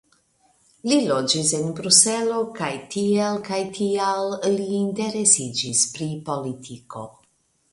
[0.91, 7.07] Li loĝis en Bruselo kaj tiel kaj tial li interesiĝis pri politiko.